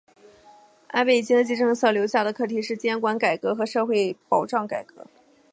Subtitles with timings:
[0.87, 5.05] 安倍经济政策留下课题的是监管改革和社会保障改革。